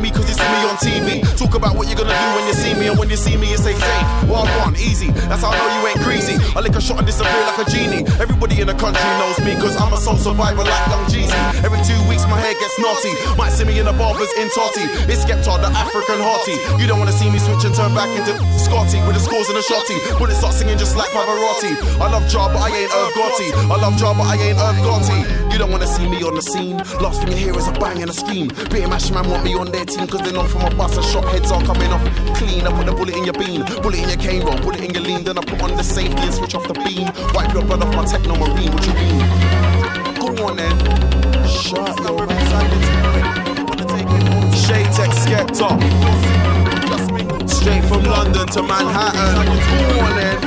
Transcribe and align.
me 0.00 0.10
cause 0.10 0.28
it's 0.30 0.38
see 0.38 0.44
me 0.44 0.64
on 0.64 0.76
TV 0.76 0.99
gonna 2.04 2.16
do 2.16 2.28
when 2.36 2.46
you 2.48 2.56
see 2.56 2.74
me? 2.74 2.88
And 2.88 2.98
when 2.98 3.10
you 3.10 3.16
see 3.16 3.36
me, 3.36 3.50
you 3.50 3.58
say 3.60 3.74
safe. 3.76 4.08
walk 4.28 4.48
on, 4.64 4.74
easy. 4.76 5.10
That's 5.28 5.42
how 5.44 5.52
I 5.52 5.56
know 5.60 5.68
you 5.76 5.82
ain't 5.92 6.00
greasy. 6.00 6.36
I 6.56 6.60
lick 6.60 6.76
a 6.76 6.80
shot 6.80 6.98
and 6.98 7.06
disappear 7.06 7.44
like 7.44 7.60
a 7.60 7.66
genie. 7.68 8.02
Everybody 8.16 8.60
in 8.60 8.66
the 8.66 8.74
country 8.74 9.04
knows 9.20 9.38
me, 9.44 9.52
cause 9.60 9.76
I'm 9.76 9.92
a 9.92 10.00
soul 10.00 10.16
survivor 10.16 10.64
like 10.64 10.84
Young 10.88 11.04
Jeezy. 11.12 11.40
Every 11.60 11.80
two 11.84 12.00
weeks, 12.08 12.24
my 12.24 12.40
hair 12.40 12.54
gets 12.56 12.76
naughty. 12.80 13.12
Might 13.36 13.52
see 13.52 13.64
me 13.64 13.78
in 13.78 13.86
a 13.86 13.92
barber's 13.92 14.32
in 14.40 14.48
Totty. 14.56 14.86
It's 15.12 15.24
Skepta, 15.24 15.60
the 15.60 15.68
African 15.76 16.20
hearty. 16.24 16.56
You 16.80 16.86
don't 16.88 16.98
wanna 16.98 17.12
see 17.12 17.28
me 17.28 17.38
switch 17.38 17.64
and 17.68 17.74
turn 17.74 17.92
back 17.94 18.08
into 18.16 18.32
Scotty 18.56 18.98
with 19.04 19.14
the 19.16 19.22
scores 19.22 19.48
and 19.48 19.58
a 19.58 19.64
shotty. 19.64 19.96
Bullets 20.18 20.38
start 20.38 20.54
singing 20.54 20.78
just 20.78 20.96
like 20.96 21.10
Pavarotti. 21.10 21.76
I 22.00 22.08
love 22.08 22.24
Ja, 22.32 22.48
but 22.48 22.62
I 22.64 22.70
ain't 22.72 22.90
Irv 22.90 23.12
Gotti. 23.12 23.48
I 23.52 23.76
love 23.76 24.00
Ja, 24.00 24.14
but 24.16 24.24
I 24.24 24.36
ain't 24.40 24.58
Irv 24.58 24.76
Gotti. 24.80 25.52
You 25.52 25.58
don't 25.58 25.70
wanna 25.70 25.86
see 25.86 26.08
me 26.08 26.22
on 26.22 26.34
the 26.34 26.42
scene. 26.42 26.78
Last 27.02 27.20
thing 27.20 27.32
you 27.32 27.36
hear 27.36 27.58
is 27.58 27.68
a 27.68 27.72
bang 27.72 28.00
and 28.00 28.10
a 28.10 28.14
scream. 28.14 28.48
Beat 28.72 28.88
Mash 28.88 29.10
Man 29.10 29.28
want 29.28 29.44
me 29.44 29.54
on 29.54 29.70
their 29.70 29.84
team, 29.84 30.06
cause 30.06 30.22
they 30.22 30.32
know 30.32 30.46
from 30.46 30.62
a 30.62 30.74
bus 30.74 30.96
and 30.96 31.04
shop 31.04 31.24
heads 31.24 31.50
are 31.50 31.62
coming 31.62 31.89
clean 31.90 31.92
off. 31.92 32.06
Clean, 32.36 32.62
I 32.66 32.72
put 32.72 32.86
the 32.86 32.92
bullet 32.92 33.16
in 33.16 33.24
your 33.24 33.32
bean, 33.34 33.64
bullet 33.82 33.98
in 33.98 34.08
your 34.08 34.18
cane 34.18 34.44
roll, 34.44 34.56
bullet 34.58 34.80
in 34.80 34.92
your 34.92 35.02
lean. 35.02 35.24
Then 35.24 35.38
I 35.38 35.42
put 35.42 35.60
on 35.62 35.76
the 35.76 35.82
safety 35.82 36.22
and 36.22 36.34
switch 36.34 36.54
off 36.54 36.66
the 36.66 36.74
beam. 36.74 37.10
Wipe 37.34 37.52
your 37.52 37.64
blood 37.64 37.82
off 37.82 37.94
my 37.94 38.04
TechnoMarine, 38.04 38.72
what 38.72 38.86
you 38.86 38.94
mean? 38.94 39.18
Go 40.18 40.28
on 40.46 40.56
then. 40.56 40.78
Shut 41.46 41.98
your 42.00 42.26
mouth. 42.26 42.72
Shade 44.54 44.90
Tech 44.92 45.10
Skepta. 45.22 45.68
Straight 47.48 47.84
from 47.84 48.02
London 48.04 48.46
to 48.48 48.62
Manhattan. 48.62 49.34
Come 49.34 49.48
on 50.04 50.16
then. 50.16 50.38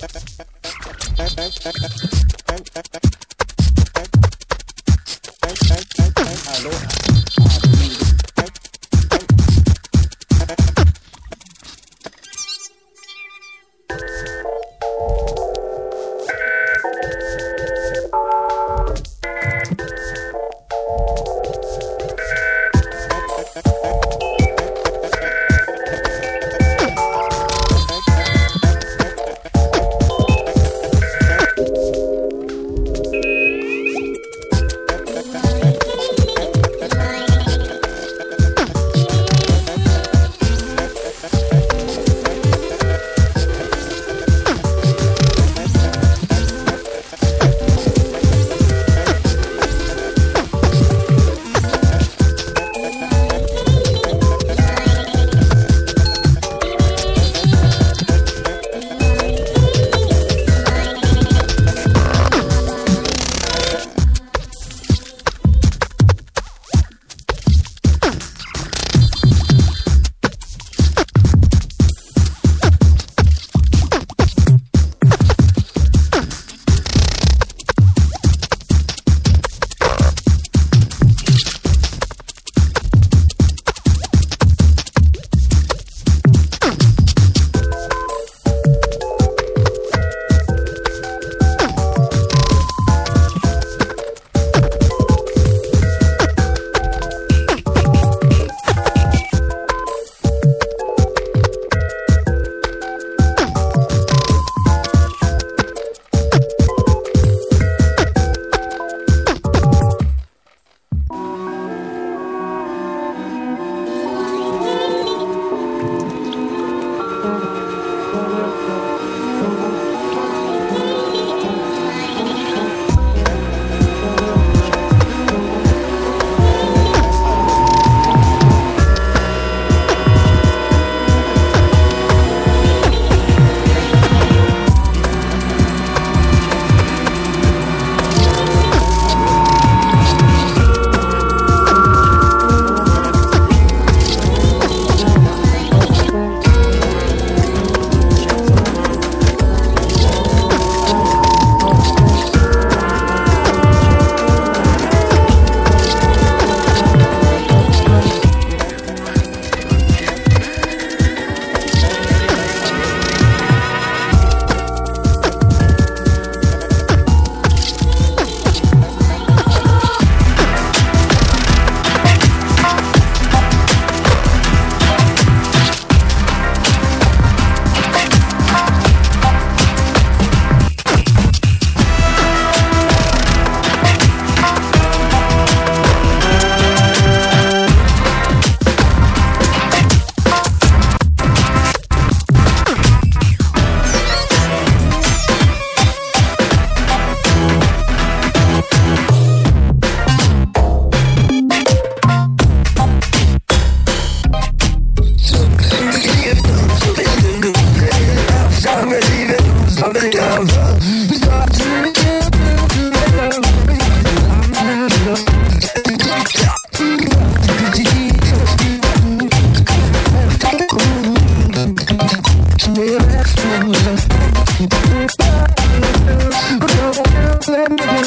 Thank 0.00 0.14
you. 3.04 3.09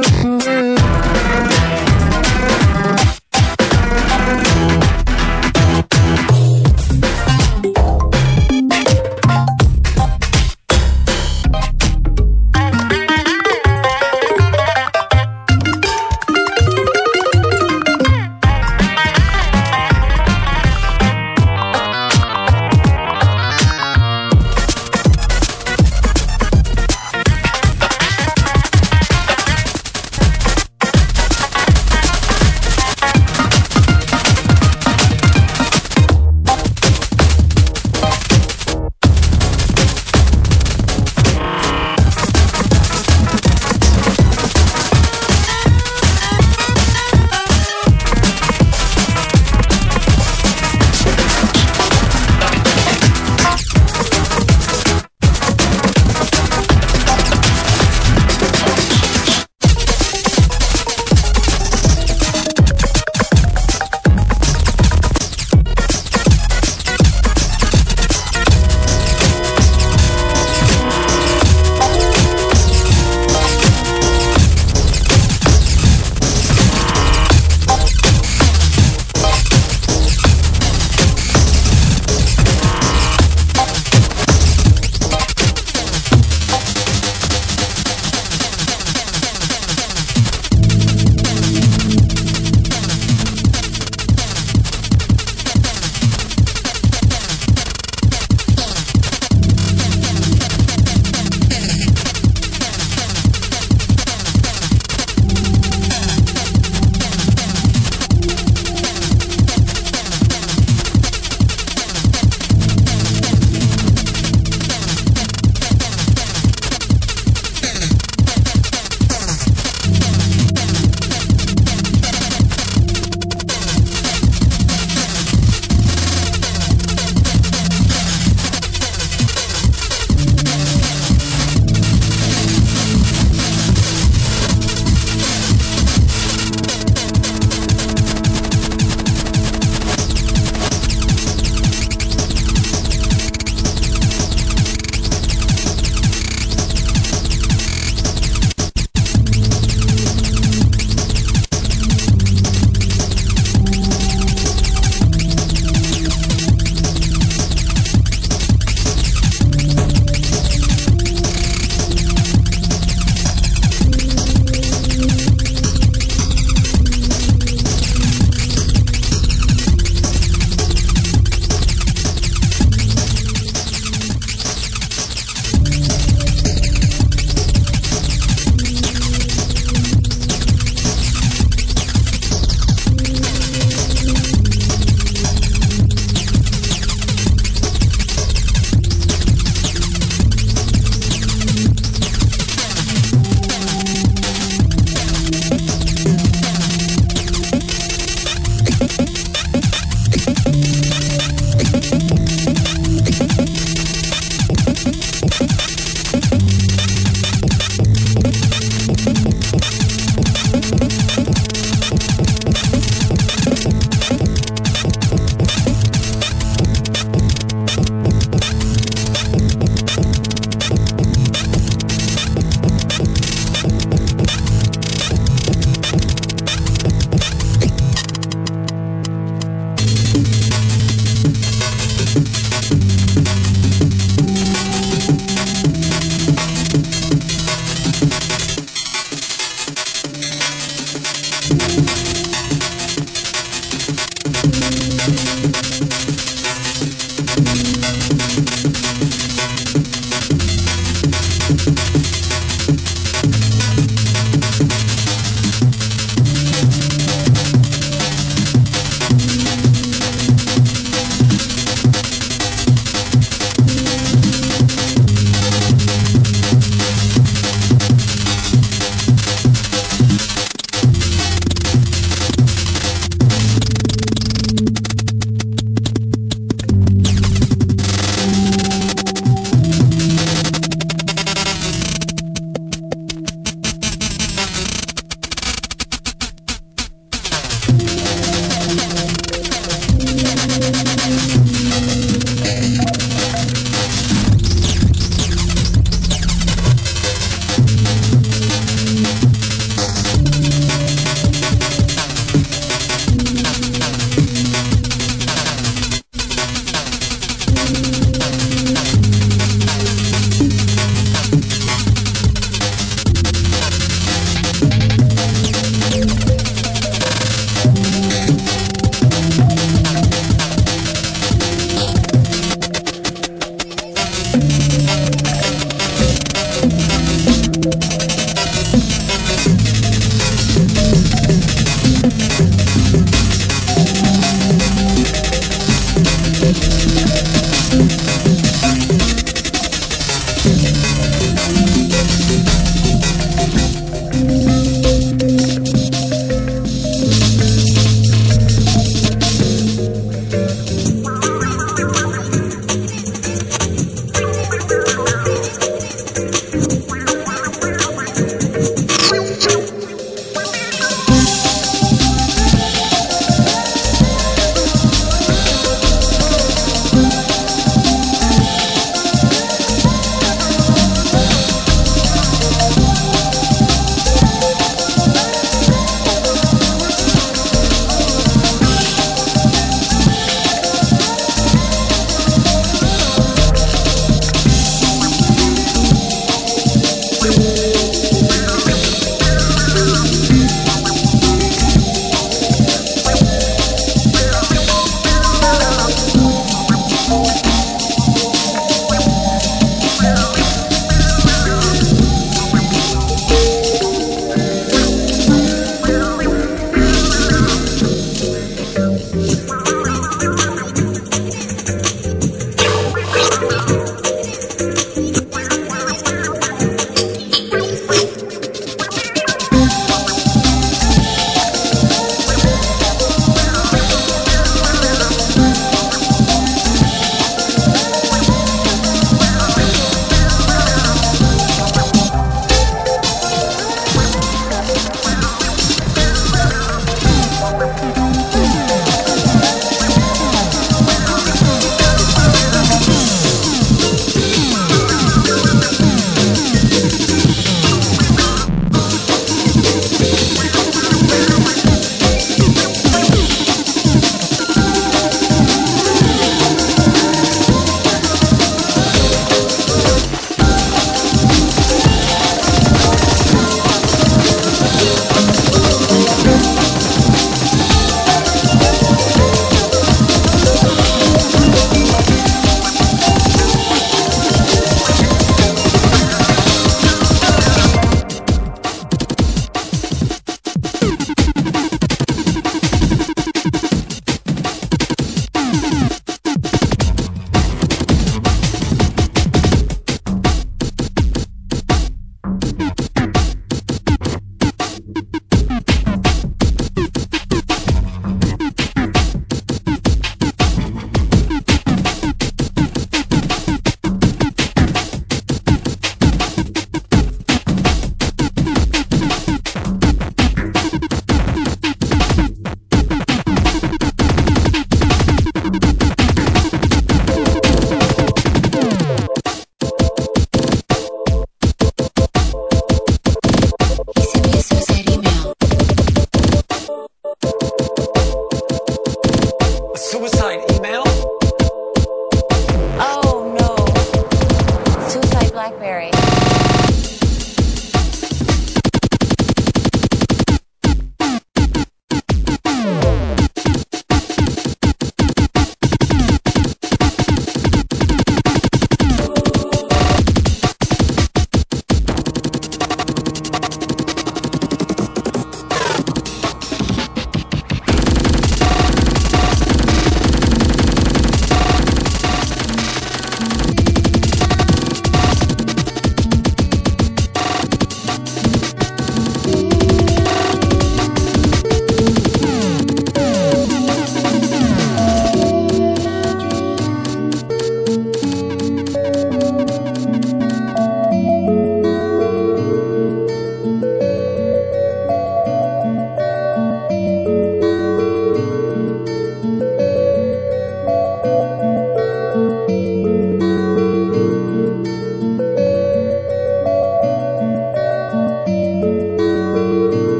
you. 0.00 0.77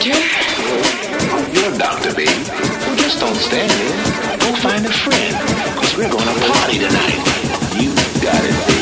doctor. 0.00 1.52
You're 1.52 1.74
a 1.74 1.78
doctor, 1.78 2.14
baby. 2.14 2.30
Well, 2.48 2.96
just 2.96 3.20
don't 3.20 3.34
stand 3.36 3.70
here. 3.70 4.38
Go 4.38 4.56
find 4.56 4.86
a 4.86 4.92
friend. 4.92 5.36
Because 5.74 5.96
we're 5.96 6.10
going 6.10 6.26
to 6.26 6.52
party 6.52 6.78
tonight. 6.78 7.20
You 7.76 7.94
got 8.22 8.42
it. 8.44 8.79